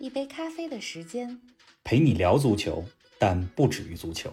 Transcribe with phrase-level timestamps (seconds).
[0.00, 1.40] 一杯咖啡的时间，
[1.82, 2.84] 陪你聊足球，
[3.18, 4.30] 但不止于足球。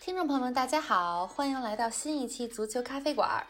[0.00, 3.44] 听众朋友们，大家好，欢迎来到新一期足球咖啡馆。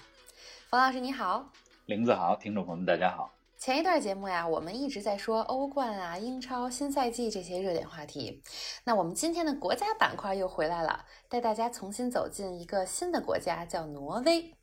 [0.71, 1.47] 冯老师你好，
[1.85, 3.31] 林子豪，听众朋友们大家好。
[3.59, 8.43] 前一段节目呀，我们一直在说欧冠啊、英超、新赛季这些热点话题。
[8.83, 14.55] 那我们今天的国家板块又回来了，带大家重新走进一个新的国家，叫挪威。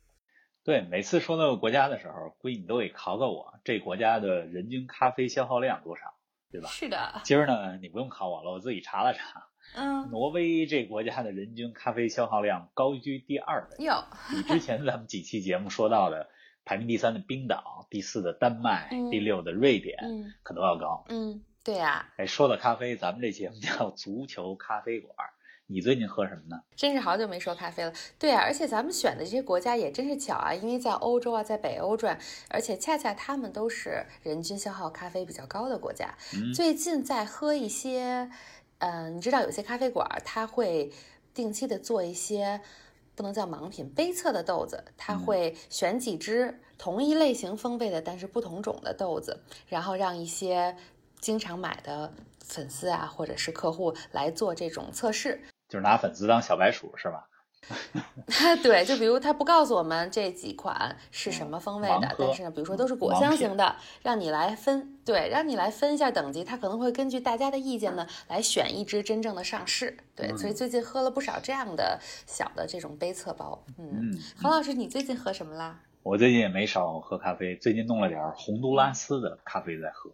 [0.64, 6.12] 对，每次说到国家的时候，估计你都得考考我，这国家的人均咖啡消耗量多少，
[6.50, 6.68] 对吧？
[6.68, 7.20] 是的。
[7.24, 9.46] 今儿呢，你不用考我了，我自己查了查。
[9.74, 10.10] 嗯。
[10.10, 13.84] 挪威这国家的人均咖啡消耗量高居第二位。
[13.84, 14.04] 哟。
[14.30, 16.28] 比之前咱们几期节目说到的。
[16.62, 19.96] 排名第三的冰岛，第四的丹麦，第六的瑞典，
[20.42, 21.04] 可都要高。
[21.08, 22.12] 嗯，对呀。
[22.16, 25.16] 哎，说到咖啡，咱们这节目叫足球咖啡馆。
[25.72, 26.60] 你最近喝什么呢？
[26.74, 27.92] 真是好久没说咖啡了。
[28.18, 32.18] 对啊，而且咱们选的这些国家也真是巧啊，因为在欧洲啊，在北欧转，
[32.48, 36.12] 而且恰恰他们都是人均消耗咖啡比较高的国家。
[36.52, 38.28] 最近在喝一些，
[38.78, 40.92] 嗯，你知道有些咖啡馆它会
[41.32, 42.60] 定期的做一些。
[43.16, 50.74] 不能叫盲品，杯测的豆子，它会选几只同一类型风味的，但是不同种的豆子，然后让一些
[51.20, 55.38] 经常买的粉丝啊，或者是客户来做这种测试，
[55.70, 57.26] 就是拿粉丝当小白鼠，是吧？
[58.62, 69.96] 对，就比如他不告诉我们这几款是什么风味的，但是呢，比如说都是果香型的，让你来分，对，让你来分一下等级，他可能会根据大家的意见呢来选一支真正的上市。
[70.16, 73.62] 对，所以最近喝了不少这样的小的这种杯测包。
[73.78, 75.78] 嗯，冯老师，你最近喝什么啦？
[76.02, 80.10] 我最近也没少喝咖啡，最近弄了点洪都拉斯的咖啡在喝。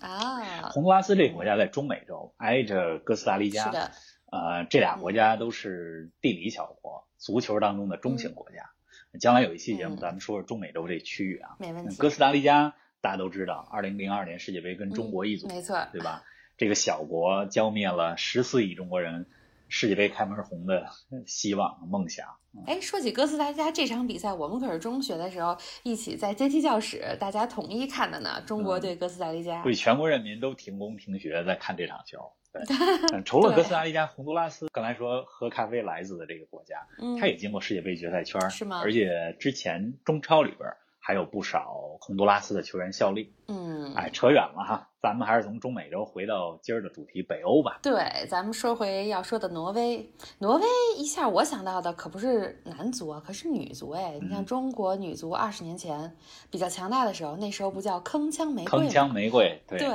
[0.00, 3.66] 啊，洪都拉斯这个国家在中美洲，挨着哥斯达黎加。
[3.66, 3.90] 是的。
[4.30, 8.70] 呃，这俩国家都是地理小国，足球当中的中型国家。
[9.18, 11.56] 将来有一期节目，咱们说说中美洲这区域啊。
[11.58, 11.96] 没问题。
[11.96, 16.24] 哥斯达黎加大家都知道，二零零二年世界杯跟中国一组，没错，对吧？
[16.58, 19.26] 这个小国浇灭了十四亿中国人
[19.68, 20.88] 世界杯开门红的
[21.26, 22.26] 希望梦想。
[22.66, 28.42] 哎，说起哥斯达黎加这场比赛，我们可是中学的时候一起在阶梯教室大家统一看的呢。
[28.42, 32.32] 中国对哥斯达黎加，对全国人民都停工停学在看这场球。
[33.24, 36.86] 除了哥斯达黎加、洪都拉斯，刚才说喝咖啡来自的这个国家，
[37.20, 38.80] 它也进过世界杯决赛圈，是吗？
[38.82, 40.68] 而且之前中超里边
[40.98, 43.32] 还有不少洪都拉斯的球员效力。
[43.48, 47.80] 嗯，哎，扯远了哈，咱们还是从中美洲回到今儿的主题北欧吧。
[47.82, 50.12] 对，咱们说回要说的挪威。
[50.38, 50.66] 挪威
[50.98, 54.18] 一下我想到的可不是男足啊，可是女足哎。
[54.20, 56.14] 你像中国女足二十年前
[56.50, 59.78] 比较强大的时候，那时候不叫铿锵玫瑰铿锵玫瑰，对。
[59.78, 59.88] 对，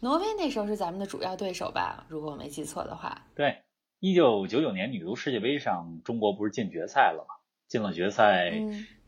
[0.00, 2.04] 挪威那时候是咱们的主要对手吧？
[2.08, 3.26] 如果我没记错的话。
[3.34, 3.62] 对，
[4.00, 7.36] 一九九九年女足世界杯上，中国不是进决赛了吗？
[7.68, 8.52] 进了决赛，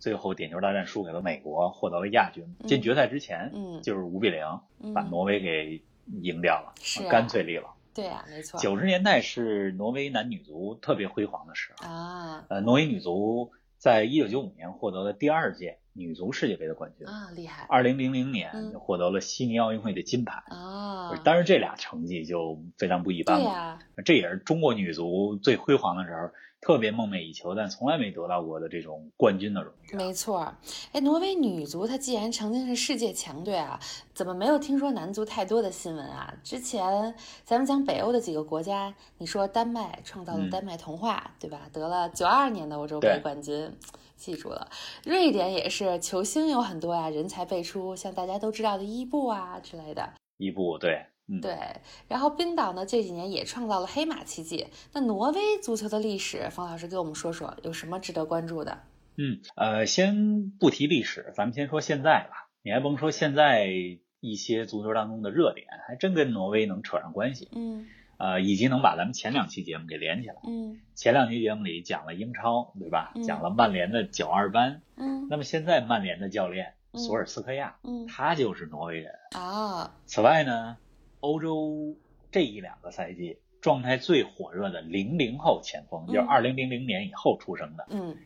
[0.05, 2.45] 最后点球大战输给了美国，获得了亚军。
[2.67, 4.45] 进决赛之前，嗯，就是五比零
[4.93, 5.83] 把挪威给
[6.21, 7.75] 赢掉了，是干脆利落。
[7.95, 8.61] 对呀，没错。
[8.61, 12.45] 九十年代是挪威男女足特别辉煌的时候啊。
[12.51, 17.65] 呃，挪威女足在一九九五年获得了第二届女足世界杯的冠军啊，厉害。
[17.71, 21.17] 二零零零年获得了悉尼奥运会的金牌啊。
[21.25, 23.45] 当然，这俩成绩就非常不一般了。
[23.47, 26.29] 对呀，这也是中国女足最辉煌的时候。
[26.65, 29.97] 特别梦寐以求，但从来没得到过的这种冠军的荣誉。
[29.97, 30.51] 没错，
[30.93, 33.79] 哎，挪威女足她既然曾经是世界强队啊，
[34.15, 36.33] 怎么没有听说男足太多的新闻啊？
[36.43, 37.15] 之前
[37.45, 41.69] 咱们讲北欧的几个国家，你说丹麦创造了丹麦童话，对吧？
[41.71, 43.71] 得了九二年的欧洲杯冠军，
[44.17, 44.71] 记住了。
[45.05, 50.15] 瑞典也是球星有很多呀，人才辈出，像大家都知道的伊布啊之类的。
[50.39, 51.05] 伊布，对。
[51.41, 51.57] 对，
[52.07, 54.67] 然后冰岛呢这几年也创造了黑马奇迹。
[54.93, 58.79] 那挪威足球的历史，方老师给我们说说有什么值得关注的？
[59.17, 62.51] 嗯，呃，先不提历史，咱们先说现在吧。
[62.63, 63.69] 你还甭说现在
[64.21, 67.49] 一些足球当中的热点，还真跟挪威能扯上关系。
[67.55, 67.87] 嗯，
[68.19, 70.37] 呃，以及能把咱们前两期节目给连起来。
[70.47, 73.15] 嗯，前两期节目里讲了英超，对吧？
[73.27, 74.83] 讲了曼联的九二班。
[74.97, 79.95] 嗯，那么现在曼联的教练索尔斯克亚，嗯，他就是挪威人啊。
[80.07, 80.77] 此外呢？
[81.25, 81.97] 欧洲
[82.31, 88.19] 这一两个赛季状态最火热的零零后前锋，就是二零零零年以后出生的，嗯，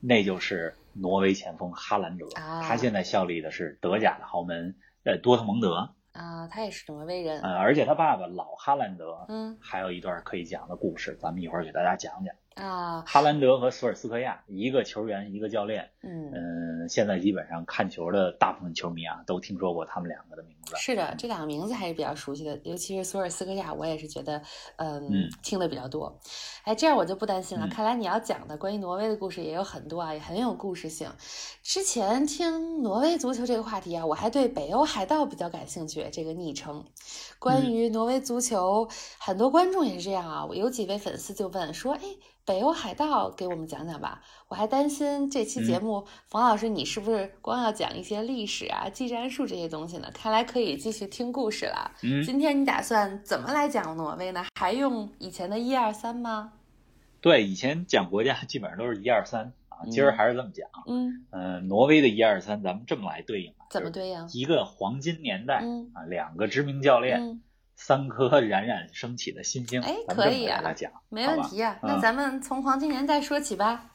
[0.00, 2.26] 那就是挪威前锋哈兰德。
[2.34, 4.74] 他现在效力的是德甲的豪门
[5.04, 5.90] 呃多特蒙德。
[6.12, 7.42] 啊，他也是挪威人。
[7.42, 12.34] 呃，而且他爸爸老哈兰德，嗯，还有一段可以讲的故事，咱们一会儿给大家讲讲。
[12.56, 15.90] 啊，哈兰德和索尔斯克亚，一个球员，一个教练。
[16.02, 20.74] 嗯嗯，现在基本上看球的大部分球迷啊，都听说过他们两个的名字。
[20.76, 24.40] 是的，这两个名字还是比较熟悉的，尤其是索尔斯克亚，我也是觉得，
[24.76, 26.18] 嗯，听的比较多。
[26.64, 27.68] 哎，这样我就不担心了。
[27.68, 31.10] 看来你要讲的关于挪威的故事也有很多啊，也很有故事性。
[31.62, 36.08] 之前听挪威足球这个话题啊，我还对北欧海盗比较感兴趣。
[36.10, 36.84] 这个昵称，
[37.38, 38.88] 关于挪威足球，
[39.18, 40.48] 很多观众也是这样啊。
[40.52, 42.00] 有几位粉丝就问说，哎。
[42.46, 44.22] 北欧海盗，给我们讲讲吧。
[44.46, 50.08] 我还担心这期节目，冯老师你是不是光要讲一些历史啊、技战术这些东西呢？
[50.14, 51.90] 看来可以继续听故事了。
[52.04, 54.44] 嗯，今天你打算怎么来讲挪威呢？
[54.54, 56.52] 还用以前的一二三吗？
[57.20, 60.68] 对，以前讲国家基本上都是一二三啊，今儿还是这么讲。
[60.86, 63.54] 嗯呃，挪威的一二三，咱们这么来对应。
[63.70, 64.28] 怎么对应？
[64.32, 65.62] 一个黄金年代
[65.94, 67.40] 啊，两个知名教练。
[67.78, 71.78] 三颗冉冉升起的新星，哎，可以啊，讲，没问题啊。
[71.82, 73.92] 那咱们从黄金年代说起吧。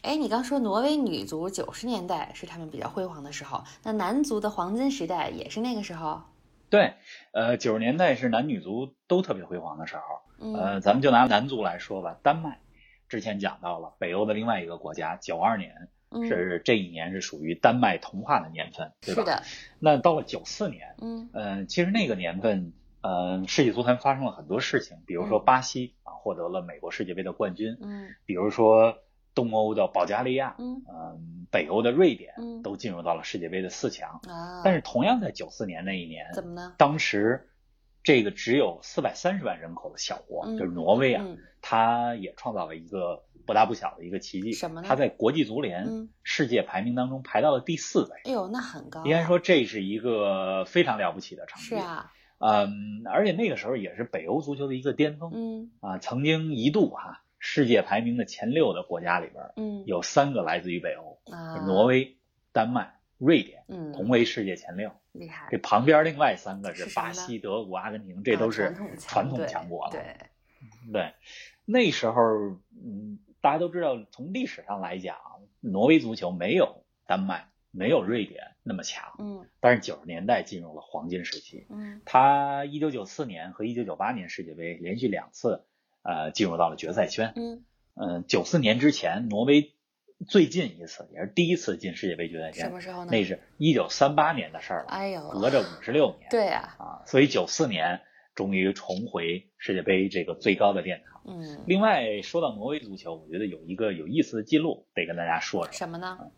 [0.00, 6.22] 哎，你刚说挪威女足九十年代是他们比较辉煌的时候，那男足的黄金时代也是那个时候？
[6.70, 6.94] 对，
[7.32, 10.54] 呃，九十年代是男女足都特别辉煌的时候。
[10.56, 12.58] 呃，咱们就拿男足来说吧，丹麦
[13.08, 15.88] 之前讲到了，北欧的另外一个国家，九二年
[16.28, 19.20] 是这一年是属于丹麦童话的年份，对吧？
[19.22, 19.42] 是的。
[19.78, 22.72] 那到了九四年，嗯，呃，其实那个年份。
[23.00, 28.98] 嗯，世界足坛发生了很多事情，比如说巴西啊获得了美国世界杯的冠军，嗯，比如说
[29.36, 30.82] 东欧的保加利亚，嗯，
[31.48, 34.62] 北欧的瑞典，嗯，都进入到了世界杯的四强啊。
[34.64, 36.74] 但是同样在九四年那一年，怎么呢？
[36.76, 37.48] 当时
[38.02, 41.24] 这个只有四百三十万人口的小国，就是挪威啊，
[41.70, 44.54] 它也创造了一个不大不小的一个奇迹。
[44.54, 44.88] 什么呢？
[44.88, 48.22] 它在国际足联世界排名当中排到了第四位。
[48.24, 49.04] 哎呦，那很高。
[49.04, 51.68] 应该说这是一个非常了不起的成绩。
[51.68, 52.10] 是啊。
[52.38, 55.30] 嗯，而且那个时候也是北欧足球的一个巅峰。
[55.34, 62.16] 嗯啊，曾经一度哈，世界排名的前六的国家里边，嗯，有三个来自于北欧，啊，挪威、
[62.50, 64.90] 丹麦、瑞典，嗯，同为世界前六。
[65.12, 65.48] 厉害。
[65.50, 69.92] 这旁边另外三个是巴西、德国、阿根廷，这都是传统强国了。
[69.92, 70.16] 对
[70.92, 71.12] 对，
[71.68, 72.22] 那时候，
[72.82, 75.16] 嗯，大家都知道，从历史上来讲，
[75.60, 77.48] 挪威足球没有丹麦。
[77.70, 85.64] 没有瑞典那么强，嗯，但是九十年代进入了黄金时期，嗯，他一九九四年和一九九八年世界杯连续两次，
[86.02, 89.74] 呃，进入到了决赛圈，嗯，嗯，九四年之前，挪威
[90.26, 93.10] 最近一次也是第一次进世界杯决赛圈，什么时候呢？
[93.12, 98.00] 那是一九三八年的事儿了，哎呦，隔着五十六年，对呀，啊，所以九四年
[98.38, 106.30] 终于重回世界杯这个最高的殿堂，嗯，另外说到挪威足球，我觉得有一个有意思的记录得跟大家说说，什么呢？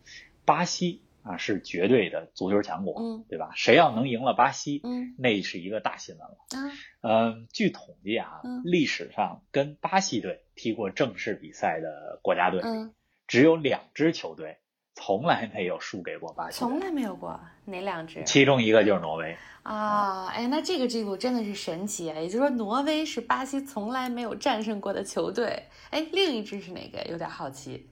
[0.43, 1.03] 巴西。
[1.23, 3.51] 啊，是绝对的足球强国，嗯，对吧？
[3.55, 6.37] 谁要能赢了巴西，嗯，那是一个大新闻了。
[6.49, 12.95] 啊，嗯，据统计啊，嗯，历史上跟巴西队踢过正式比赛的国家队，嗯，
[13.27, 14.57] 只有两支球队
[14.95, 18.23] 从来没有输给过巴西，从来没有过哪两支？
[18.25, 22.19] 其中一个就是挪威啊，哎，那这个记录真的是神奇啊！
[22.19, 25.67] 也就是说，挪威是巴西从来没有战胜过的球队。
[25.91, 27.03] 哎，另一支是哪个？
[27.09, 27.87] 有点好奇。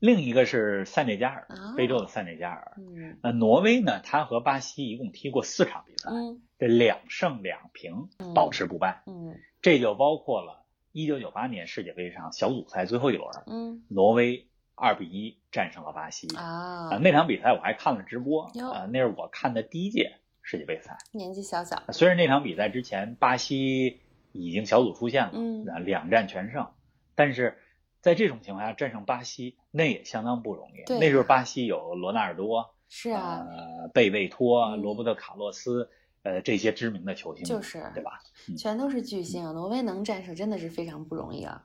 [0.00, 1.46] 另一个是塞内加尔，
[1.76, 2.74] 非洲的塞内加尔。
[2.76, 4.00] 嗯，那挪威呢？
[4.00, 9.02] 他和巴西一共踢过四场比赛，嗯，这两胜两平，保持不败。
[9.06, 16.28] 嗯，这就包括了1998年世界杯上小组赛最后一轮，嗯，挪威2比一战胜了巴西。
[16.36, 20.96] 啊，那场比赛我还看了直播，啊，那是我看的第一届世界杯赛。
[21.12, 24.00] 年纪小小，虽然那场比赛之前巴西
[24.32, 26.68] 已经小组出线了，嗯，两战全胜，
[27.14, 27.58] 但是。
[28.04, 30.92] 在这种情况下战胜巴西，那也相当不容易。
[31.00, 35.88] 那时候巴西有罗纳尔多，是啊，呃，贝贝托、罗伯特卡洛斯，
[36.24, 38.20] 呃，这些知名的球星，就是对吧？
[38.58, 39.52] 全都是巨星啊！
[39.52, 41.64] 挪威能战胜真的是非常不容易啊。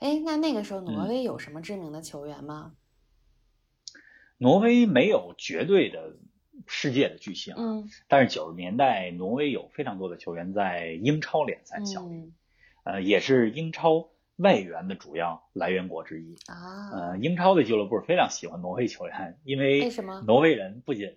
[0.00, 2.72] 哎，那那个时候挪威有什么知名的球员吗？
[4.38, 6.16] 挪威没有绝对的
[6.66, 12.32] 世界的巨星，嗯，但是九十年代挪威有非常多的球员在英超联赛效力，
[12.82, 14.10] 呃，也是英超。
[14.38, 20.22] 外援的主要来源国之一啊，呃，英超的俱乐部非常喜欢挪威球员，因为为什么？
[20.28, 21.08] 挪威人不仅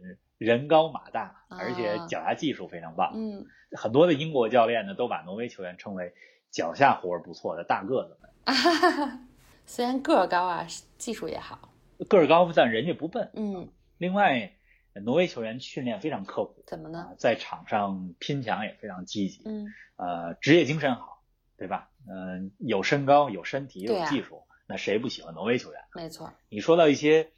[0.45, 3.12] 人高马大，而且脚下技术非常棒。
[3.13, 3.45] 嗯，
[3.77, 6.15] 很多的英国教练呢都把挪威球员称为
[6.50, 8.31] 脚下活不错的大个子们。
[9.67, 10.65] 虽然个儿高啊，
[10.98, 11.71] 技术也好。
[12.10, 13.29] 个儿高，但人家不笨。
[13.36, 13.69] 嗯。
[14.00, 14.51] 另外，
[15.05, 16.63] 挪威球员训练非常刻苦。
[16.65, 17.13] 怎么呢？
[17.19, 19.43] 在场上拼抢也非常积极。
[19.45, 19.67] 嗯。
[19.95, 21.21] 呃，职业精神好，
[21.55, 21.91] 对吧？
[22.10, 25.79] 嗯，有身高，有身体，有技术，啊、那谁不喜欢挪威球员？
[25.93, 26.33] 没错。
[26.50, 27.29] 你说到一些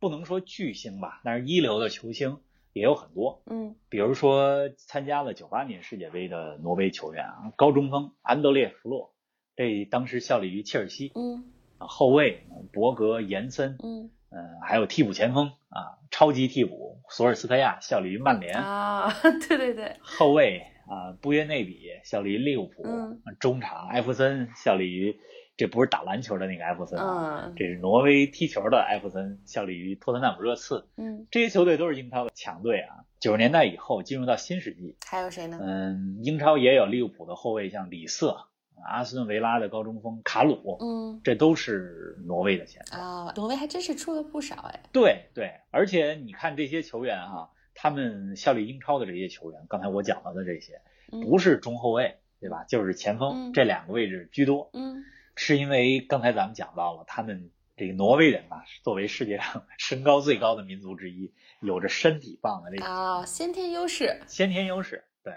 [0.00, 2.38] 不能说巨星吧，但是一流的球星，
[2.72, 9.12] 也有很多，嗯，比如说参加了九八年世界杯的挪威球员啊，高中锋安德烈·弗洛，
[9.56, 11.44] 这当时效力于切尔西，嗯，
[11.76, 19.12] 后卫博格·延森，嗯，呃，还有替补前锋啊，超级替补索尔斯克亚效力于曼联，啊，
[19.46, 25.20] 对对对，后卫啊布约内比效力于利物浦，嗯，中场艾弗森效力于。
[25.56, 30.88] 这不是打篮球的那个艾弗森啊，这是挪威踢球的艾弗森，效力于托特纳姆热刺。
[30.96, 33.04] 嗯，这些球队都是英超的强队啊。
[33.18, 35.58] 九十年代以后进入到新世纪，还有谁呢？
[35.60, 38.46] 嗯，英超也有利物浦的后卫，像里瑟，
[38.88, 43.30] 阿斯顿维拉的高中锋卡鲁，嗯，这都是挪威的前锋啊。
[43.36, 44.80] 挪威还真是出了不少哎。
[44.90, 50.80] 对对，而且你看这些球员哈，他们效力英超的这些球员，刚才我讲到的这些，
[51.10, 52.64] 不是中后卫，对吧？
[52.64, 54.70] 就是前锋这两个位置居多。
[54.72, 55.04] 嗯。
[55.42, 61.32] 是因为刚才咱们讲到了，他们这个挪威人嘛，作为世界上 身高最高的民族之一，
[61.62, 64.20] 有着身体棒的这个啊先天优势。
[64.26, 65.32] 先天优势，对。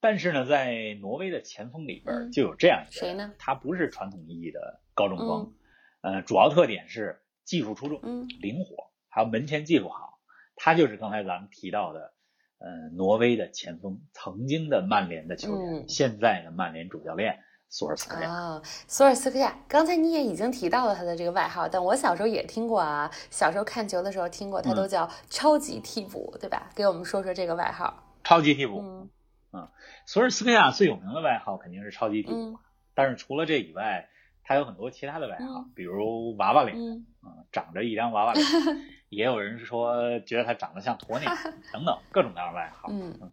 [0.00, 3.34] 但是呢，在挪威的前锋里边就有这样一个谁呢？
[3.38, 5.52] 他不是传统意义的高中锋，
[6.00, 10.20] 呃，主要特点是技术出众，嗯，灵活，还有门前技术好。
[10.56, 12.14] 他就是刚才咱们提到的，
[12.56, 17.43] 呃，挪威的前锋，曾经的曼联的球员，现在的曼联主教练。
[17.74, 26.70] 索尔斯克亚啊，索尔斯克亚，刚才你也已经提到了他的这个外号，但我小时候也听过啊，小时候看球的时候听过，他都叫超级替补，对吧？
[26.72, 28.04] 给我们说说这个外号。
[28.22, 29.10] 超级替补，嗯，
[29.54, 29.68] 嗯，
[30.06, 32.60] 索尔斯克亚最有名的外号肯定是超级替补，
[32.94, 34.08] 但是除了这以外，
[34.44, 37.04] 他有很多其他的外号，比如娃娃脸，嗯，
[37.50, 38.46] 长着一张娃娃脸，
[39.10, 41.32] 也有人说觉得他长得像鸵鸟，
[41.74, 43.32] 等等各种各样的外号，嗯。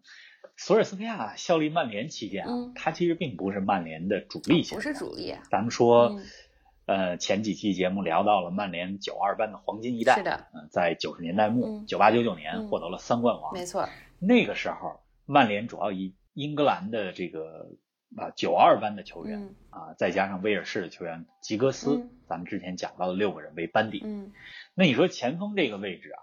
[0.63, 5.33] 索尔斯克亚效力曼联期间啊，他其实并不是曼联的主力前锋，不是主力。
[5.49, 6.19] 咱们说，
[6.85, 13.89] 呃，前几期节目聊到了曼联九二班的黄金一代，是的，嗯，在九十年代末，九八九九年获得了三冠王，没错。
[14.19, 17.71] 那个时候，曼联主要以英格兰的这个
[18.15, 24.03] 啊九二班的球员啊，再加上威尔士的球员吉格斯，咱们之前讲到的六个人为班底。
[24.05, 24.31] 嗯，
[24.75, 26.21] 那你说前锋这个位置啊？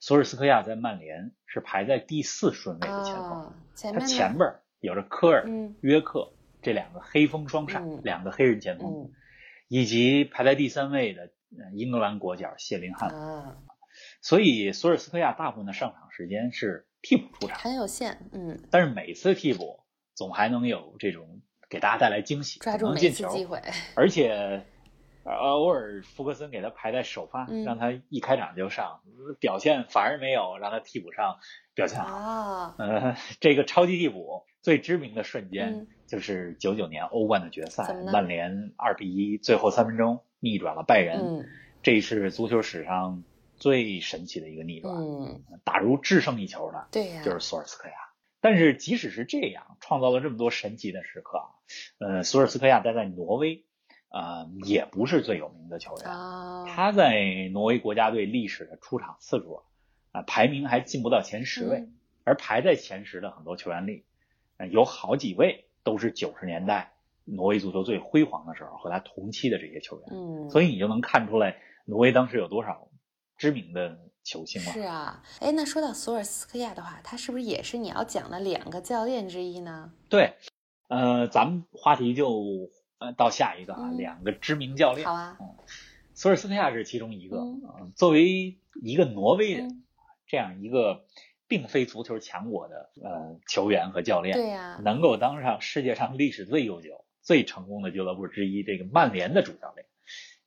[0.00, 3.52] 索尔斯克亚在曼联是排在第四顺位的前锋，
[3.94, 5.48] 他前边有着科尔、
[5.80, 9.10] 约克这两个黑风双煞，两个黑人前锋，
[9.68, 11.30] 以及排在第三位的
[11.72, 13.56] 英格兰国脚谢林汉。
[14.20, 18.28] 所以索尔斯克亚大部分的上场时间是替补出场，很有限。
[18.32, 19.80] 嗯，但是每次替补
[20.14, 23.62] 总还能有这种给大家带来惊喜，抓住每次机会，
[23.94, 24.66] 而且。
[25.26, 29.00] 呃，偶尔福克森给他排在首发，让他一开场就上，
[29.40, 31.38] 表现反而没有让他替补上
[31.74, 32.74] 表现好。
[32.78, 41.48] 呃，这个超级替补最知名的瞬间就是九九年欧冠的决赛，曼联二比一最后三分钟逆转了拜仁，
[41.82, 43.24] 这是足球史上
[43.56, 47.94] 最神奇的一个逆转，嗯打入制胜一球的，对呀，就是索尔斯克亚。
[48.40, 51.42] 但是即使是这样，创造了这么多神奇的时刻，
[51.98, 53.64] 呃，索尔斯克亚待在挪威。
[54.16, 56.04] 啊，也不是最有名的球员。
[56.66, 59.62] 他在挪威国家队历史的出场次数
[60.12, 61.86] 啊，排名还进不到前十位。
[62.24, 64.06] 而排在前十的很多球员里，
[64.70, 66.94] 有好几位都是九十年代
[67.24, 70.08] 挪威足球最辉煌的时候和他同期的这些球员。
[70.10, 72.88] 嗯，所以你就能看出来挪威当时有多少
[73.36, 74.72] 知名的球星了。
[74.72, 79.92] 是啊，哎，那说到索尔斯克亚的话，他是不是也是你要讲的两个教练之一呢？
[80.08, 80.32] 对，
[80.88, 82.70] 呃，咱们话题就。
[82.98, 85.54] 呃，到下一个啊，两个知名教练，好啊，嗯，
[86.14, 87.36] 索尔斯克亚是其中一个。
[87.36, 89.84] 嗯，作为一个挪威人，
[90.26, 91.04] 这样一个
[91.46, 99.86] 并非足球强国的呃球员和教练，对呀，能够当上世界上历史最悠久、最成功的俱乐部之一这个曼联的主教练，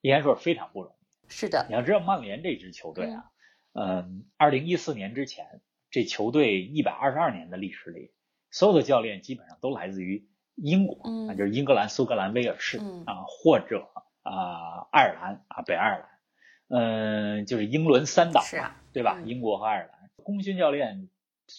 [0.02, 1.30] 应该说是非常不容易。
[1.32, 3.30] 是的，你要知道曼联这支球队啊，
[3.74, 8.12] 嗯，二零一四年之前，这球队一百二十二年的历史里，
[8.50, 10.28] 所有的教练基本上都来自于。
[10.62, 13.88] 英国啊，就是英格兰、苏格兰、威尔士啊，或者
[14.24, 16.10] 啊爱尔兰啊，北爱尔兰，
[16.82, 19.22] 嗯，就是英伦三岛嘛，对吧？
[19.26, 21.10] 英国和爱尔兰，功勋教练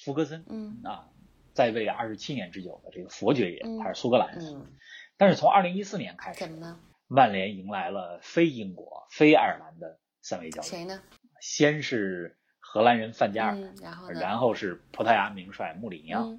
[0.05, 1.09] 福格森，嗯啊，
[1.55, 4.67] 在位二十七年之久的这个佛爵爷，他是苏格兰人。
[5.17, 6.79] 但是从二零一四年开始，怎么呢？
[7.09, 10.71] 曼联迎来了非英国、非爱尔兰的三位教练。
[10.71, 11.03] 谁呢？
[11.41, 16.39] 先是荷兰人范加尔，然后然后是葡萄牙名帅穆里尼奥。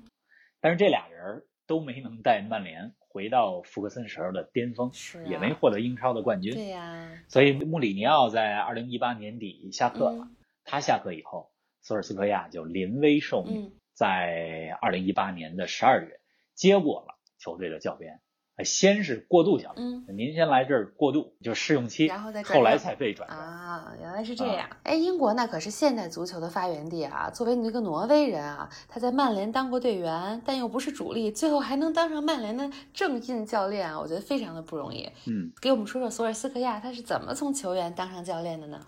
[0.60, 1.44] 但是这俩人。
[1.72, 4.92] 都没能带曼联回到福克森时候的巅峰，
[5.26, 6.54] 也没获得英超的冠军。
[6.54, 10.28] 对呀，所以穆里尼奥在二零一八年底下课了。
[10.66, 11.50] 他下课以后，
[11.82, 16.20] 索尔斯克亚就临危受命，在二零一八年的十二月
[16.56, 18.20] 接过了球队的教鞭，
[18.64, 24.70] 先是过渡教练，您先来这儿过渡，就试用期，然后再后来才被转啊，原来是这样。
[24.84, 27.30] 哎，英国那可是现代足球的发源地啊。
[27.30, 35.10] 作为你这个挪威人啊，他在曼联当过队员，但又不是主力，最后还能当上曼联的正印教练啊，我觉得非常的不容易。
[35.28, 38.80] 嗯，给我们说说索尔斯克亚他是怎么从球员当上教练的呢？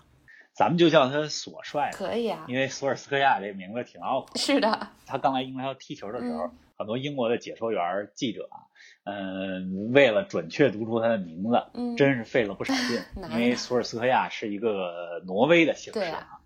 [0.56, 4.28] 咱们就叫他索帅，可以啊，因为索尔斯克亚这名字挺拗口。
[4.36, 8.70] 是的，他刚来英超踢球的时候，很多英国的解说员、记者啊。
[9.04, 13.00] 嗯，为了准确读出他的名字，嗯，真是费了不少劲。
[13.32, 16.40] 因为索尔斯克亚是一个挪威的姓氏啊。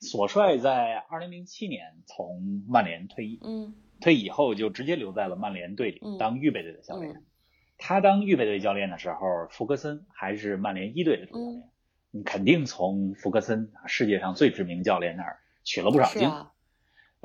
[0.00, 7.22] 索帅在二零零七年从曼联退役，嗯，退役以后就直接留在了曼联队里当预备队的教练。
[7.78, 11.62] 他当预备队教练的时候，福格森还是曼联一队的主教练。
[12.10, 16.30] 你肯定从福格森世界上最知名教练那儿取了不少经。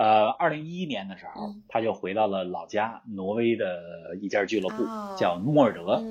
[0.02, 4.78] 呃，二零一一年的时候，他就回到了老家挪威的一家俱乐部，
[5.16, 6.02] 叫诺尔德，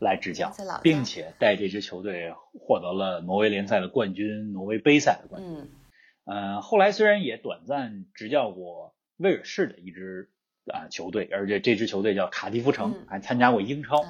[0.00, 0.50] 来执教，
[0.82, 5.70] 并且带这支球队获得了挪威联赛的冠军、挪威杯赛的冠军。
[6.24, 10.30] 嗯，后来虽然也短暂执教过威尔士的一支
[10.66, 14.02] 啊球队，而且这支球队叫卡迪夫城，还参加过英超。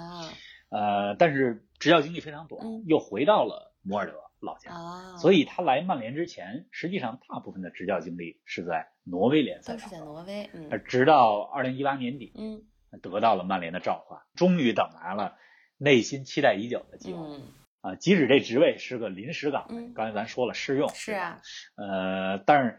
[0.71, 4.15] 呃，但是执教经历非常短，又回到了摩尔德。
[4.41, 4.71] 老家，
[5.17, 10.49] 所以他来曼联之前，实际上大部分的执教经历是在挪威联赛都是在挪威。
[10.53, 12.63] 嗯，直到二零一八年底，嗯，
[13.03, 15.37] 得到了曼联的召唤，终于等来了
[15.77, 17.21] 内心期待已久的机会。
[17.21, 17.43] 嗯，
[17.81, 21.41] 啊，即使这职位是个临时岗位，刚才咱说了试用，是啊，
[21.77, 22.79] 呃，但是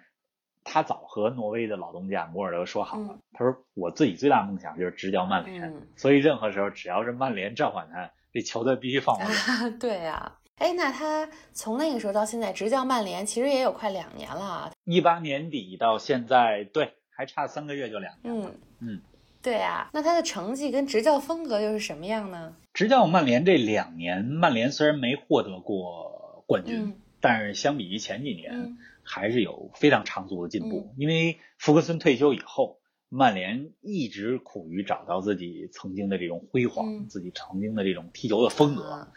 [0.63, 9.77] 他早和挪威的老东家摩尔德说好了，他说我自己最大梦想就是执教曼联，所以任何时候只要是曼联召唤他，这球队必须放我走。
[9.77, 10.38] 对呀。
[10.59, 14.71] 哎，那他从那个时候到现在执教曼联，其实也有快两年了。
[14.83, 18.49] 一八年底到现在，对，还差三个月就两年了。
[18.49, 19.01] 嗯嗯，
[19.41, 19.89] 对啊。
[19.93, 22.53] 那他的成绩跟执教风格又是什么样呢？
[22.73, 30.93] 执教曼联这两年，曼联虽然没获得过冠军，但是相比于前几年，还是有非常长足的进步。
[30.97, 32.77] 因为福格森退休以后。
[33.11, 39.11] 曼联一直苦于找到自己曾经的这种辉煌，自己曾经的这种踢球的风格，啊，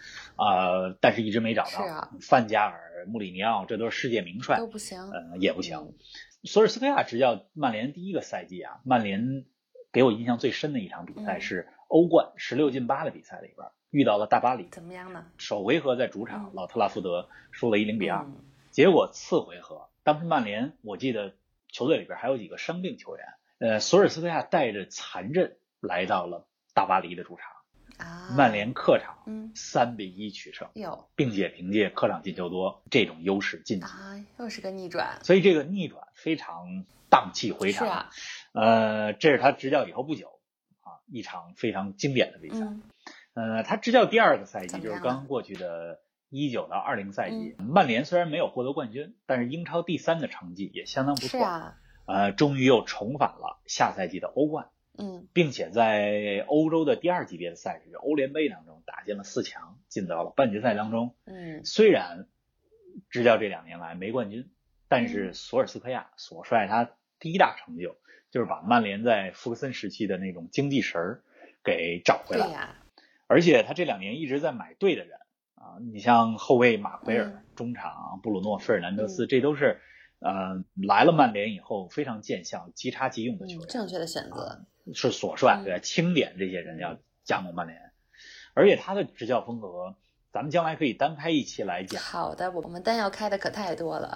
[1.01, 2.11] 但是一直没找到。
[2.21, 5.95] 范加尔、穆里尼奥，这都是世界名帅，都不行，呃，也不行。
[6.45, 9.45] 索尔斯克亚执教曼联第一个赛季啊，曼联
[9.93, 15.27] 给我印象最深的一场比赛是欧冠十六进八的比赛里边遇到了大巴黎，怎么样呢？
[15.39, 18.27] 首回合在主场老特拉福德输了一零比二，
[18.71, 21.35] 结果次回合，当时曼联我记得
[21.69, 23.25] 球队里边还有几个伤病球员。
[23.59, 27.62] 呃，索尔斯克亚带着残阵来到了大巴黎的主场，啊，
[28.37, 38.11] 曼联客场，嗯，三比一取胜，有，并且凭借客场进球多这种优势晋级，啊，又是个逆转，所以这个逆转非常荡气回肠，是啊，
[38.53, 40.41] 呃，这是他执教以后不久
[40.81, 42.67] 啊一场非常经典的比赛，
[43.35, 51.77] 呃，他执教第二个赛季就是刚刚过去的一九到二零赛季，曼联虽然没有获得冠军，但是英超第三的成绩也相当不错，是啊。
[52.05, 61.15] 呃，终于又重返了下赛季的欧冠，嗯，并且在欧洲的第二级别的赛事欧联杯当中打进了四强，进到了半决赛当中。
[61.25, 62.27] 嗯，虽然
[63.09, 64.51] 执教这两年来没冠军，
[64.89, 67.97] 但是索尔斯克亚所率他第一大成就
[68.31, 71.23] 就是把曼联在福克森时期的那种精气神儿
[71.65, 72.47] 给找回来。
[72.47, 72.77] 对呀，
[73.29, 75.19] 而且他这两年一直在买对的人
[75.55, 79.81] 啊，你像后卫马奎尔，中场布鲁诺费尔南德斯，这都是。
[80.25, 87.91] 呃，来了曼联以后非常见效，即插即用的球员，正确的选择是索帅对清点这些人要加盟曼联，
[88.55, 89.97] 而且他的执教风格，
[90.33, 92.01] 咱们将来可以单开一期来讲。
[92.01, 94.07] 好的，我们单要开的可太多了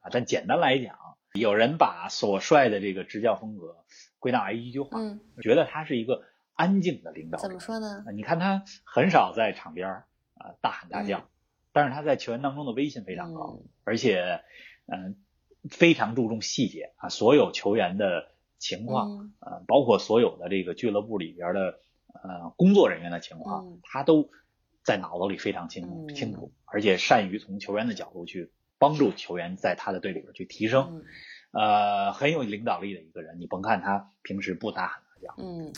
[0.00, 0.96] 啊，但简单来讲，
[1.34, 3.84] 有人把索帅的这个执教风格
[4.18, 6.24] 归纳为一句话，嗯，觉得他是一个
[6.54, 7.38] 安静的领导。
[7.38, 8.04] 怎么说呢？
[8.12, 9.88] 你看他很少在场边
[10.34, 11.28] 啊大喊大叫，
[11.72, 14.42] 但是他在球员当中的威信非常高，而且。
[14.92, 15.14] 嗯，
[15.70, 21.78] 非常注重细节啊，所有球员的情况，呃，包括所有的这个俱乐部里边的
[22.12, 24.30] 呃工作人员的情况，他都
[24.82, 31.04] 在脑子里非常清清楚，而且善于从球员的角度去帮助球员在他的队里边去提升，
[31.52, 33.38] 呃，很有领导力的一个人。
[33.38, 35.72] 你甭看他平时不大喊大叫，嗯，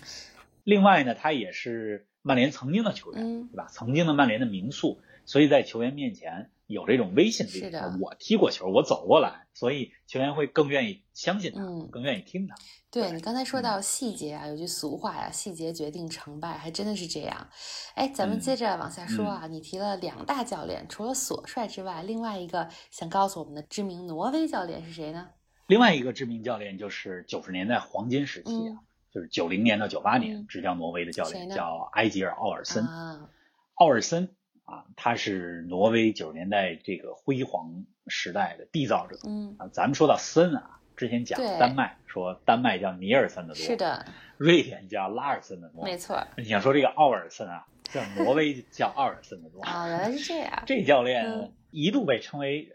[0.65, 3.67] 另外呢，他也是曼联曾经的球员，对吧？
[3.69, 6.51] 曾经的曼联的名宿，所以在球员面前。
[6.67, 12.55] 有这种威信力，我踢过球，我走过来，所以球员会更愿意相信他，更愿意听他。
[12.91, 17.49] 对你刚才说到细节啊，有句俗话呀，细节决定成败，还真的是这样。
[17.95, 25.31] 哎，咱们接着往下说啊，你提了两大教练，除了索帅之外，另外一个想告诉我们的知名挪威教练是谁呢？
[25.69, 32.85] 另外一个知名教练就是九十年代黄金时期啊，就是九零年到九八年执教挪威的教练叫埃吉尔奥尔森。
[32.85, 33.31] 啊，
[33.75, 39.19] 奥尔森啊，他是挪威九十年代这个辉煌时代的缔造者。
[39.27, 46.27] 嗯啊，咱们说到森啊，之前讲丹麦说丹麦叫尼尔森的多，是的，瑞典叫拉尔森的多，没错。
[46.37, 50.63] 你想说这个奥尔森啊，叫挪威叫奥尔森的多啊，原来是这样。
[50.67, 52.71] 这教练一度被称为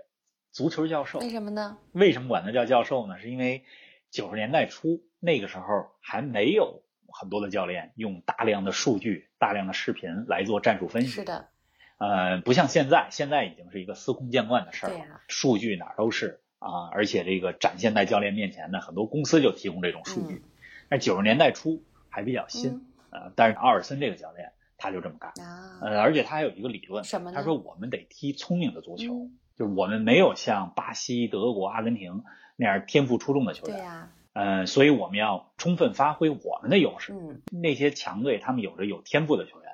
[0.51, 1.77] 足球教授，为什么呢？
[1.91, 3.19] 为什么管他叫教授呢？
[3.19, 3.63] 是因为
[4.09, 5.63] 九十年代初那个时候
[6.01, 11.09] 还没有很多的教练用大量的数据、大量的视频来做战术分析。
[11.09, 11.49] 是的，
[11.97, 14.99] 呃，不像现在，现在已经是一个司空见惯的事儿了。
[14.99, 20.41] 啊、数据哪都是啊，而且这个展现在教练面前呢，很多公司就提供这种数据。
[20.89, 25.31] 那九十年代初还比较新，嗯、呃，但是奥尔森这个教练他就这么干。
[25.45, 27.37] 啊、呃，而且他还有一个理论，什么呢？
[27.37, 29.13] 他说我们得踢聪明的足球。
[29.13, 32.23] 嗯就是我们没有像巴西、德国、阿根廷
[32.57, 37.11] 那样天赋出众的球员，对呀、呃，所以我们要充分发挥我们的优势。
[37.13, 39.66] 嗯，那些强队他们有着有天赋的球员，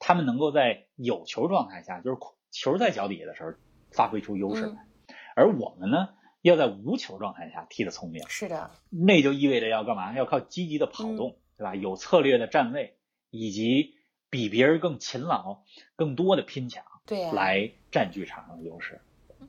[0.00, 2.18] 他们能够在有球状态下，就是
[2.50, 3.52] 球在脚底下的时候
[3.92, 6.08] 发挥出优势来，嗯、而我们呢，
[6.42, 8.24] 要在无球状态下踢得聪明。
[8.26, 10.12] 是的，那就意味着要干嘛？
[10.14, 11.76] 要靠积极的跑动，嗯、对吧？
[11.76, 12.96] 有策略的站位，
[13.30, 13.94] 以及
[14.30, 15.62] 比别人更勤劳、
[15.94, 19.00] 更多的拼抢，对、啊，来占据场上的优势。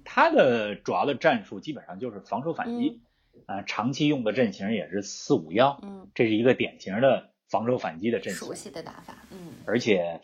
[0.03, 3.01] 他的主要的战术基本上就是防守反击，
[3.45, 10.21] 啊、嗯呃，长期用的阵型也是四五幺，嗯，这是一个典型的防守反击的阵型，熟悉的打法，嗯，而且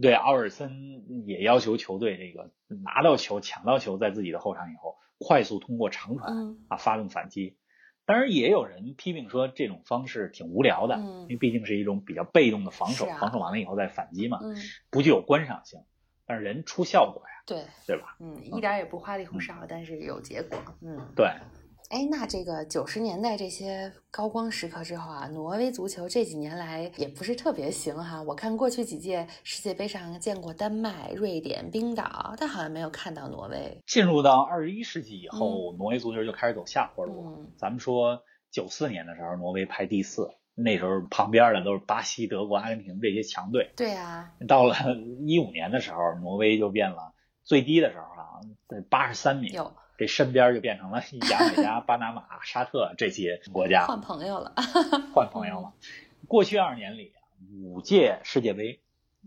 [0.00, 7.58] 对奥尔森也要求球队这个拿到球、抢到球，在自己的后场以后，快速通过长传、嗯、啊发动反击。
[8.04, 14.56] 当然，也有人批评说这种方式挺无聊的，嗯、因为毕竟是一种比较被动的防守，啊、防守完了以后再反击嘛，嗯，
[14.90, 15.80] 不具有观赏性。
[16.24, 18.16] 但是人出效果呀，对对吧？
[18.20, 20.58] 嗯，一点也不花里胡哨，嗯、但是有结果。
[20.80, 21.26] 嗯，对。
[21.92, 28.22] 哎，那这个九十年代这些高光时刻之后啊，挪威足球这几年来也不是特别行哈。
[28.22, 33.78] 我看过去几届世界杯上见过丹麦、瑞典、冰岛，但好像没有看到挪威。
[33.86, 37.26] 进入到二十一世纪以后，嗯、挪威足球就开始走下坡路。
[37.26, 40.30] 嗯、咱们说九四年的时候，挪威排第四。
[40.54, 43.70] 那时候旁边的都是巴西、德国、阿根廷这些强队。
[43.76, 44.74] 对啊，到了
[45.26, 49.52] 一五年的时候，挪威就变了，最低的时候啊，在八十三名，
[50.02, 54.52] 这身边就变成了牙买加、巴拿马、 沙特这些国家，换朋友了，
[55.14, 55.74] 换朋友了。
[56.26, 57.12] 过去二十年里，
[57.62, 58.80] 五届世界杯、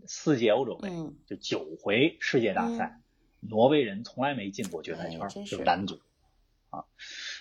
[0.06, 3.00] 四届欧洲杯，嗯、就九回世界大赛，
[3.40, 5.98] 嗯、挪威人从来没进过决赛圈，哎、就是男足。
[6.68, 6.84] 啊，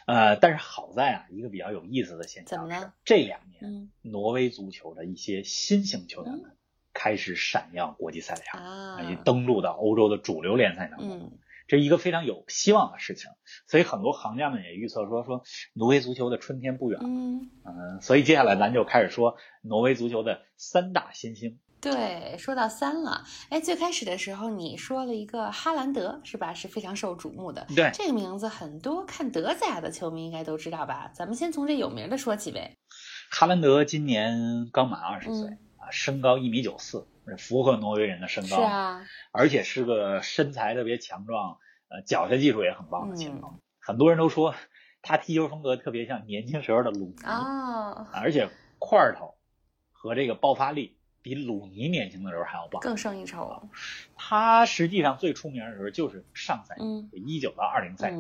[0.08, 6.56] 呃，但是好在啊，一个比较有意思的现象是，这两年、嗯、挪威足球的一些新型球员们
[6.93, 11.32] 开始闪耀国际赛场，啊，也登陆到欧洲的主流联赛当中，嗯、
[11.67, 13.30] 这是一个非常有希望的事情。
[13.67, 16.99] 所以很多行家们也预测说，说挪威足球的春天不远。
[17.04, 21.60] 嗯嗯、呃，所以接下来咱就开始说挪威足球的三大新星。
[21.82, 26.51] 对，说到三了，哎，最开始的时候你说了一个哈兰德是吧？
[26.51, 27.67] 是非常受瞩目的。
[27.75, 31.12] 对，这个名字很多看德甲的球迷应该都知道吧？
[31.13, 32.75] 咱们先从这有名的说起呗。
[33.30, 37.06] 哈兰德今年刚满二十岁嗯啊，身高一米九四，
[37.38, 38.57] 符合挪威人的身高。
[38.57, 41.57] 是啊，而且是个身材特别强壮，
[41.89, 43.51] 呃，脚下技术也很棒的前锋。
[43.53, 44.55] 嗯、很多人都说
[45.01, 49.35] 他踢球风格特别像年轻时候的鲁尼，哦，而且块头
[49.91, 50.97] 和这个爆发力。
[51.21, 53.67] 比鲁尼年轻的时候还要棒，更胜一筹。
[54.15, 58.17] 他实际上最出名的时候就是上赛季，嗯，一九到二零赛季。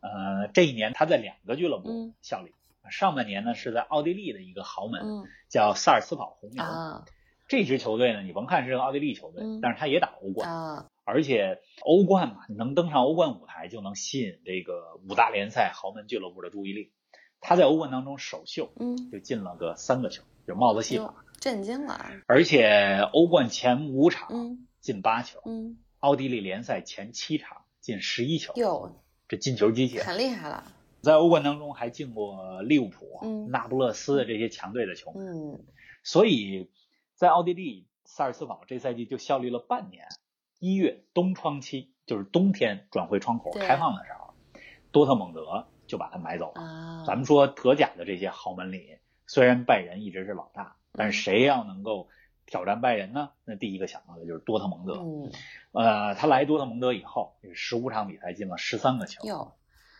[0.00, 2.54] 嗯、呃，这一年他在两个俱乐部嗯效力。
[2.88, 6.64] 上半年呢是在奥地利的一个豪门，嗯、叫萨尔茨堡红牛。
[6.64, 7.04] 啊，
[7.50, 16.92] 这支球队呢，你甭看是个奥地利球队，嗯、但是他也打欧冠，啊、而且欧冠嘛，能登上欧冠舞台就能吸引这个五大联赛豪门俱乐部的注意力。
[17.40, 21.24] 他在欧冠当中首秀，嗯，就进了个三个球，就帽子戏法。
[21.40, 30.62] 震惊了，而且欧冠前五场嗯进八球，嗯，奥地利联赛前七场进十一球，哟，这进球机器很厉害了。
[31.00, 35.64] 在欧冠当中还进过利物浦、嗯、那不勒斯的这些强队的球，嗯，
[36.04, 36.70] 所以
[37.20, 40.06] 在奥地利萨尔茨堡这赛季就效力了半年。
[40.58, 44.32] 一月冬窗期就是冬天转会窗口开放的时候，
[44.90, 46.62] 多特蒙德就把他买走了。
[46.62, 50.76] 啊，咱们说德甲的这些豪门里，虽然拜仁一直是老大。
[50.92, 52.08] 但是谁要能够
[52.46, 53.32] 挑战拜仁呢？
[53.44, 54.94] 那第一个想到的就是多特蒙德。
[54.94, 55.30] 嗯，
[55.72, 59.52] 呃，他来多特蒙德以后，十五场比赛进了十三个球，哟，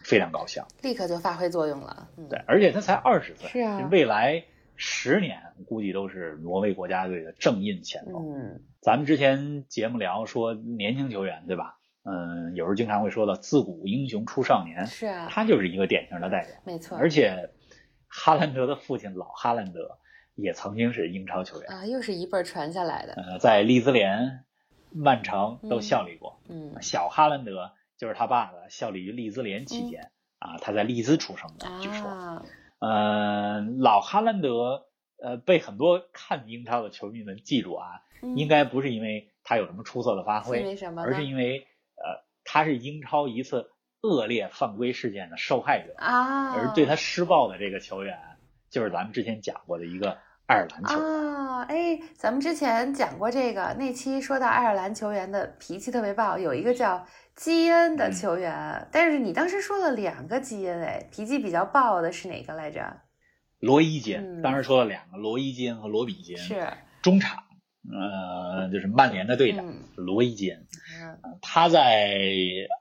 [0.05, 2.09] 非常高效，立刻就发挥作用了。
[2.17, 4.43] 嗯、对，而且他才二十岁，是啊，未来
[4.81, 8.33] 十年估计都是挪威国家队的正印前锋。
[8.35, 11.79] 嗯，咱们之前节目聊说年轻球员，对吧？
[12.03, 16.55] 嗯，有时候经常会说到自古英雄出少年，是啊，他就是一个典型的代表。
[16.65, 17.51] 没错，而且
[18.09, 19.99] 哈兰德的父亲老哈兰德。
[20.37, 23.13] 也曾经是英超球员啊，又是一辈传下来的。
[23.13, 24.45] 呃，在利兹联、
[24.91, 26.41] 曼城都效力过。
[26.49, 32.43] 嗯，小哈兰德就是他爸爸效力于利兹联期间啊，他在利兹出生的，据说。
[32.81, 34.87] 呃，老哈兰德
[35.23, 37.87] 呃被很多看英超的球迷们记住啊，
[38.37, 41.61] 应该不是因为他有什么出色的发挥，而是因为
[41.95, 48.19] 呃他是英超一次恶劣犯规事件的受害者啊，而对他施暴的这个球员
[48.69, 50.19] 就是咱们之前讲过的一个。
[50.51, 51.07] 爱尔兰球员。
[51.07, 57.07] 啊，哎，咱们之前讲过这个那期，说到爱尔兰球员的脾气特别暴，有一个叫
[57.41, 63.01] 基恩的球员，但是你当时说了两个基恩，哎，脾气比较暴的是哪个来着？
[63.61, 66.69] 罗伊金，当时说了两个，罗伊金和罗比金是。
[67.01, 67.43] 中场，
[67.91, 69.65] 呃，就是曼联的队长
[69.97, 70.55] 罗伊金，
[71.41, 72.15] 他在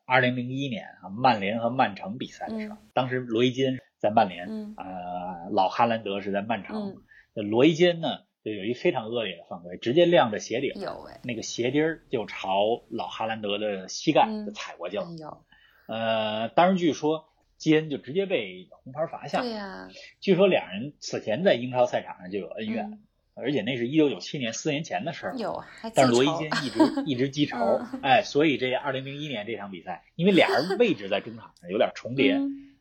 [0.06, 4.46] 二零零一年啊，曼联和曼城比赛的时候，当时罗伊金在曼联，
[4.76, 6.98] 呃，老哈兰德是在曼城。
[7.34, 8.10] 罗伊金呢，
[8.44, 15.06] 就有一非常恶劣的犯规，直接亮着鞋底，有那个鞋钉儿就朝老哈兰德的膝盖就踩过去了。
[15.20, 15.44] 有，
[15.88, 17.26] 呃，当时据说
[17.58, 19.42] 基恩就直接被红牌罚下。
[19.42, 19.90] 对呀。
[20.22, 23.00] 据说两人此前在英超赛场上就有恩怨，
[23.36, 25.36] 而且那是一九九七年四年前的事儿。
[25.36, 25.62] 有，
[25.94, 32.38] 但是罗伊金一直 一直记仇，哎，所以这二零零一年这场比赛，因为俩人位置在中场上有点重叠，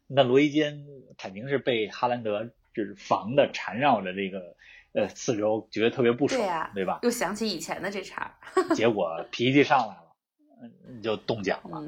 [0.07, 2.53] 那罗伊金肯定是被哈兰德。
[2.85, 4.57] 是防的缠绕着这个
[4.93, 6.99] 呃四周，觉得特别不爽，对吧？
[7.03, 8.35] 又想起以前的这茬，
[8.75, 10.17] 结果脾气上来了，
[10.63, 11.83] 嗯，就动脚了。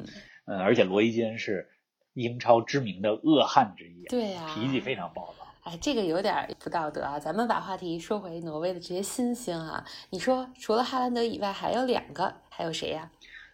[0.46, 1.68] 嗯，而且罗伊金是
[2.14, 5.46] 英超知名的恶汉之一，对呀，脾气非常暴躁。
[5.62, 7.18] 哎，这个有点不道德啊！
[7.18, 13.10] 咱们把话题说回挪威的这些新星啊，你说除了哈兰德以外，还有两个，还有谁呀？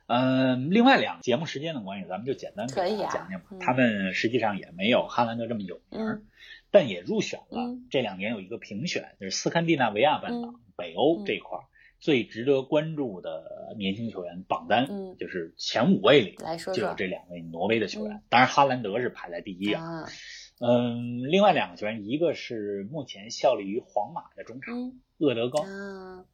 [0.07, 3.49] 嗯，另外两个节目时间的关系，咱们就简单可以讲讲吧。
[3.61, 6.01] 他们实际上也没有哈兰德这么有名。
[6.77, 7.75] 但也入选了。
[7.89, 11.61] 这两年有一个评选，就是斯堪的纳维亚半岛、北欧这块
[11.99, 14.87] 最值得关注的年轻球员榜单，
[15.19, 16.37] 就是前五位里
[16.75, 18.21] 就有这两位挪威的球员。
[18.29, 20.05] 当然，哈兰德是排在第一啊。
[20.61, 25.65] 嗯，另外两个球员，一个是目前效力于皇马的中场厄德高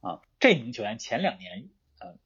[0.00, 1.68] 啊，这名球员前两年
[2.00, 2.16] 呃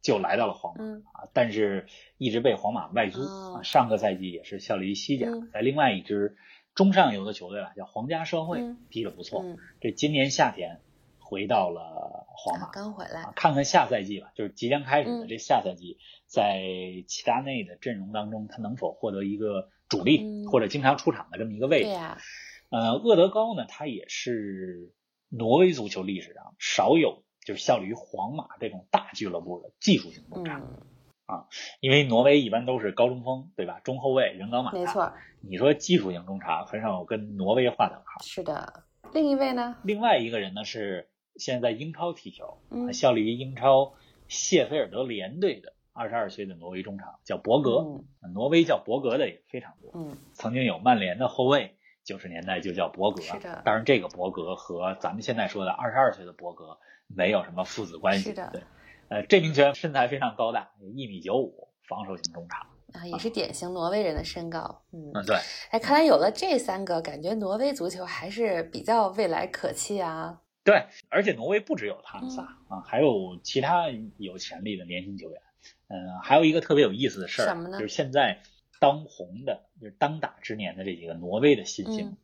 [0.00, 3.64] 就来到了皇马啊，但是一直被皇马外租啊。
[3.64, 6.36] 上个赛季也是效力于西甲，在另外一支。
[6.74, 9.44] 中上游的球队吧，叫皇家社会，踢得不错。
[9.80, 10.80] 这今年夏天
[11.18, 13.22] 回到了皇马，刚回来。
[13.22, 16.60] 啊看看下赛季吧，就是即将开始的这下赛季，在
[17.06, 21.84] 齐达内的阵容当中，他能否获得一个主力或者经常出场的这么一个位置？
[21.84, 22.18] 对呀。
[22.70, 24.92] 呃，厄德高呢，他也是
[25.28, 30.84] 挪威足球历史上少有就是效力于皇马这种大俱乐部的技术型中场。
[31.26, 31.48] 啊，
[31.80, 33.80] 因为挪威一般都是高中锋，对吧？
[33.80, 34.78] 中后卫人高马大。
[34.78, 35.12] 没错。
[35.40, 38.22] 你说技术型中场很少有跟挪威划等号。
[38.22, 38.84] 是的。
[39.12, 39.76] 另一位呢？
[39.84, 42.58] 另外一个人呢是现在在英超踢球，
[42.92, 43.94] 效力于英超
[44.28, 48.02] 谢菲尔德联队的二十二岁的挪威中场，叫博格。
[48.32, 49.92] 挪威叫博格的也非常多。
[49.94, 50.16] 嗯。
[50.32, 53.22] 曾经有曼联的后卫，九十年代就叫博格。
[53.22, 53.62] 是的。
[53.64, 58.24] 当然，这个博格和咱们现在说的二十二岁的博格没有什么父子关系。
[58.24, 58.50] 是的。
[58.52, 58.62] 对。
[59.14, 64.82] 呃，这名球员身材非常高大，一米九五，防守型中场啊，也是典型挪威人的身高。
[64.90, 65.36] 嗯，对。
[65.70, 70.40] 哎，看来有了这三个，感觉挪威足球还是比较未来可期啊。
[70.64, 73.84] 对，而且挪威不只有他们仨啊，还有其他
[74.16, 75.40] 有潜力的年轻球员。
[75.86, 77.78] 嗯，还有一个特别有意思的事儿，什么呢？
[77.78, 78.42] 就是现在
[78.80, 82.16] 当红的，就是当打之年的这几个挪威的新星，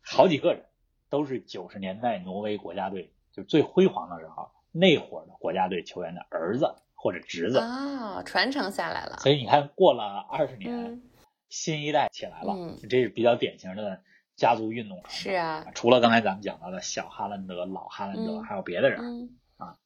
[0.00, 0.66] 好几个人
[1.08, 4.52] 都是九十年代挪威国家队就最辉煌的时候。
[4.72, 9.16] 那会儿的国家队球员的儿子或者侄子啊，传承下来了。
[9.18, 11.02] 所以你看，过了二十年，
[11.48, 12.54] 新一代起来了，
[12.88, 14.02] 这是比较典型的
[14.36, 15.02] 家族运动。
[15.08, 19.78] 是啊，除了刚才咱们讲到的小哈兰德、老哈兰德，还有别的人啊。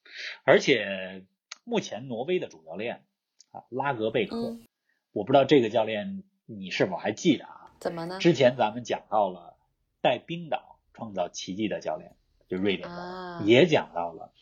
[0.45, 1.25] 而且
[1.65, 3.05] 目前挪威的主教练
[3.53, 4.59] 啊，拉格贝克，
[5.13, 7.71] 我不知道这个教练你是否还记得啊？
[7.79, 8.19] 怎么呢？
[8.19, 9.57] 之前咱们讲到了
[10.03, 12.17] 带冰岛创造奇迹的教练，
[12.49, 14.33] 就瑞典的，也讲到了。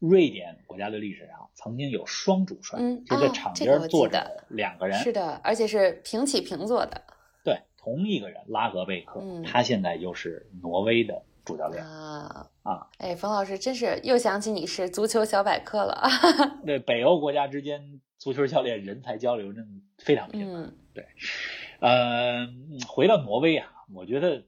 [0.00, 7.02] 瑞典国家队历史上曾经有双主帅，就在场边坐着两个人，是的，而且是平起平坐的。
[7.44, 12.88] 对，同一个人拉格贝克，他现在又是挪威的主教练啊啊！
[12.96, 16.08] 哎，冯老师真是又想起你是足球小百科了。
[16.64, 20.74] 对，北欧国家之间足球教练人才交流真的非常频繁。
[20.94, 21.06] 对，
[21.80, 22.48] 呃，
[22.88, 24.44] 回到挪威啊，我觉得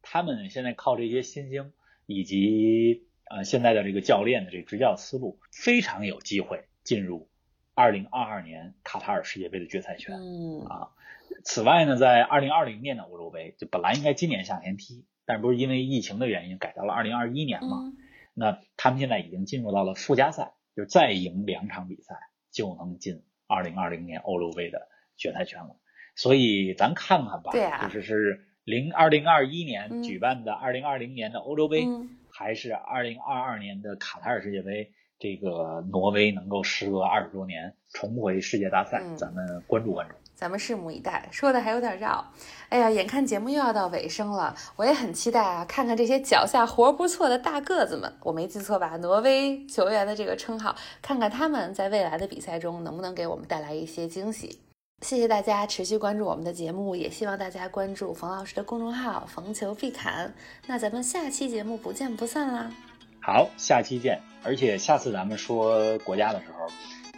[0.00, 1.74] 他们现在靠这些新星
[2.06, 3.05] 以及。
[3.30, 7.28] 呃，现在的这个教练的这个执教思路非常有机会进入
[7.74, 10.16] 二零二二年卡塔尔世界杯的决赛圈。
[10.16, 10.88] 嗯啊，
[11.44, 17.92] 此外呢，在二零二零年的欧洲杯就本来应该今年夏天踢，但是不是因为疫情的原因改到了二零二一年嘛？
[18.32, 22.16] 那他们现在已经进入到了附加赛，就再赢两场比赛
[22.52, 25.76] 就能进二零二零年欧洲杯的决赛圈了。
[26.14, 27.50] 所以咱看看吧，
[27.82, 31.86] 就是是零二零二一年举办的二零二零年的欧洲杯，
[32.38, 34.92] 还是二零二二年的卡塔尔世界杯？
[35.18, 40.14] 这个挪威能够时隔二十多年重回世界大赛，咱们关注关注。
[40.34, 41.26] 咱们拭目以待。
[41.32, 42.22] 说的还有点绕，
[42.68, 48.98] 哎呀，眼看节目又要到尾声了，我也很期待啊，看看这些脚下活不错的大个子们，我没记错吧？
[48.98, 54.60] 挪威球员的这个称号，看看他们在未来的比赛中能不能给我们带来一些惊喜。
[55.02, 60.32] 谢谢大家持续关注我们的节目，也希望大家关注冯老师的公众号“逢球必侃”。
[60.66, 62.70] 那咱们下期节目不见不散啦！
[63.20, 64.18] 好，下期见。
[64.42, 66.66] 而且下次咱们说国家的时候，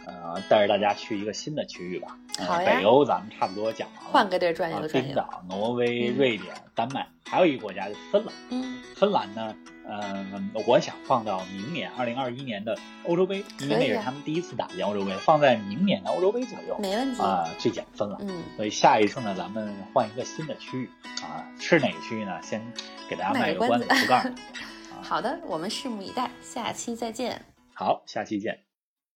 [0.05, 2.17] 呃，带着大家去一个新的区域吧。
[2.39, 2.79] 好呀。
[2.79, 5.07] 北欧咱们差不多讲完了，换个地儿转悠转悠。
[5.07, 8.33] 冰岛、挪威、瑞典、丹麦，还有一个国家就是芬兰。
[8.49, 8.79] 嗯。
[8.95, 9.55] 芬兰呢，
[9.87, 16.77] 嗯，我想放到明年二零二一年的欧洲杯，因为那是他们第一次打进欧洲杯，放在明年的欧洲杯左右。
[16.79, 17.21] 没问题。
[17.21, 18.17] 啊，去讲芬兰。
[18.21, 18.43] 嗯。
[18.55, 20.89] 所以下一次呢，咱们换一个新的区域
[21.21, 22.41] 啊，是哪个区域呢？
[22.41, 22.61] 先
[23.09, 24.35] 给大家卖个关子，不告诉你。
[25.01, 27.41] 好的，我们拭目以待，下期再见。
[27.73, 28.68] 好，下期见。